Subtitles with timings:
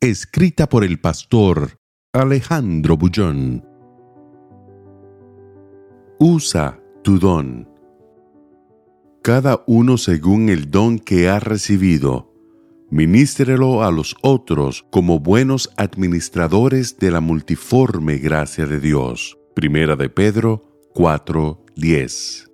[0.00, 1.80] Escrita por el pastor
[2.12, 3.66] Alejandro Bullón.
[6.20, 7.68] Usa tu don.
[9.24, 12.32] Cada uno según el don que ha recibido.
[12.90, 19.36] Ministrelo a los otros como buenos administradores de la multiforme gracia de Dios.
[19.56, 22.48] Primera de Pedro 4:10.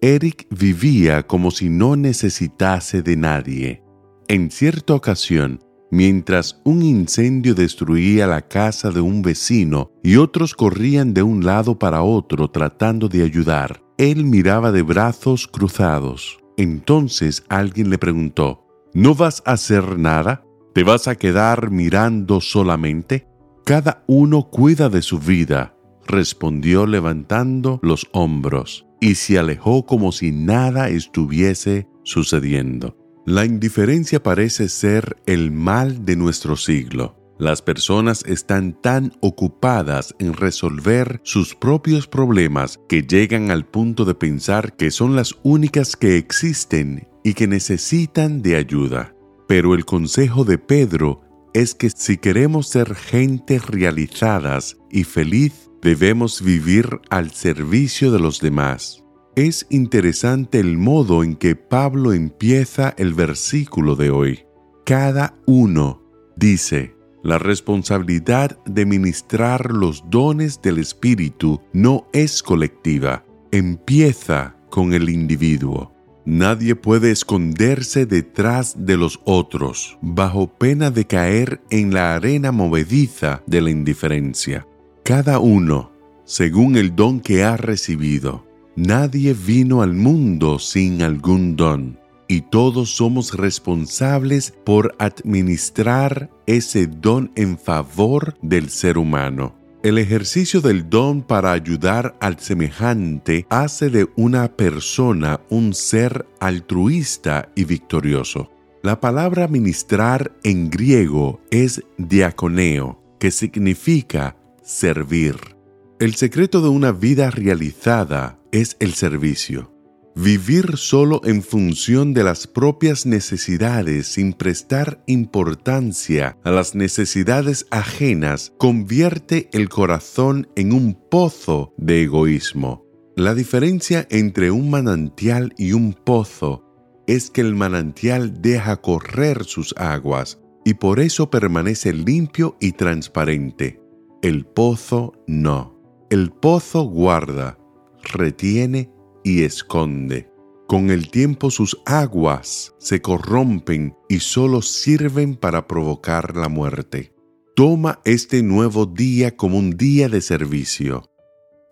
[0.00, 3.84] Eric vivía como si no necesitase de nadie.
[4.26, 11.14] En cierta ocasión, mientras un incendio destruía la casa de un vecino y otros corrían
[11.14, 16.38] de un lado para otro tratando de ayudar, él miraba de brazos cruzados.
[16.56, 20.42] Entonces alguien le preguntó, ¿No vas a hacer nada?
[20.74, 23.26] ¿Te vas a quedar mirando solamente?
[23.64, 25.74] Cada uno cuida de su vida,
[26.06, 32.96] respondió levantando los hombros, y se alejó como si nada estuviese sucediendo.
[33.26, 37.16] La indiferencia parece ser el mal de nuestro siglo.
[37.40, 44.14] Las personas están tan ocupadas en resolver sus propios problemas que llegan al punto de
[44.14, 49.12] pensar que son las únicas que existen y que necesitan de ayuda.
[49.48, 56.42] Pero el consejo de Pedro es que si queremos ser gente realizadas y feliz, debemos
[56.42, 59.02] vivir al servicio de los demás.
[59.36, 64.46] Es interesante el modo en que Pablo empieza el versículo de hoy.
[64.86, 66.02] Cada uno,
[66.36, 75.10] dice, la responsabilidad de ministrar los dones del Espíritu no es colectiva, empieza con el
[75.10, 75.92] individuo.
[76.24, 83.42] Nadie puede esconderse detrás de los otros, bajo pena de caer en la arena movediza
[83.46, 84.66] de la indiferencia.
[85.04, 85.92] Cada uno,
[86.24, 88.46] según el don que ha recibido,
[88.76, 91.98] Nadie vino al mundo sin algún don
[92.28, 99.54] y todos somos responsables por administrar ese don en favor del ser humano.
[99.82, 107.48] El ejercicio del don para ayudar al semejante hace de una persona un ser altruista
[107.54, 108.50] y victorioso.
[108.82, 115.55] La palabra ministrar en griego es diaconeo, que significa servir.
[115.98, 119.72] El secreto de una vida realizada es el servicio.
[120.14, 128.52] Vivir solo en función de las propias necesidades sin prestar importancia a las necesidades ajenas
[128.58, 132.84] convierte el corazón en un pozo de egoísmo.
[133.16, 136.62] La diferencia entre un manantial y un pozo
[137.06, 143.80] es que el manantial deja correr sus aguas y por eso permanece limpio y transparente.
[144.20, 145.75] El pozo no.
[146.08, 147.58] El pozo guarda,
[148.00, 148.92] retiene
[149.24, 150.30] y esconde.
[150.68, 157.12] Con el tiempo sus aguas se corrompen y solo sirven para provocar la muerte.
[157.56, 161.10] Toma este nuevo día como un día de servicio.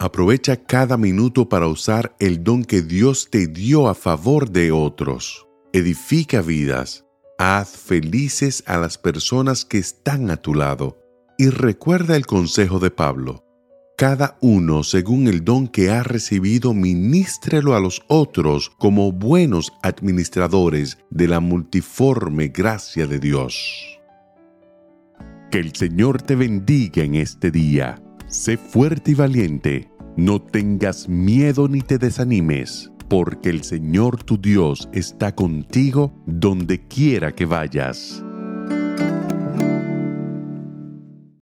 [0.00, 5.46] Aprovecha cada minuto para usar el don que Dios te dio a favor de otros.
[5.72, 7.04] Edifica vidas.
[7.38, 10.98] Haz felices a las personas que están a tu lado.
[11.38, 13.43] Y recuerda el consejo de Pablo
[13.96, 20.98] cada uno según el don que ha recibido, ministrelo a los otros como buenos administradores
[21.10, 24.00] de la multiforme gracia de Dios.
[25.50, 28.02] Que el Señor te bendiga en este día.
[28.26, 29.88] Sé fuerte y valiente.
[30.16, 37.32] No tengas miedo ni te desanimes, porque el Señor tu Dios está contigo donde quiera
[37.32, 38.24] que vayas.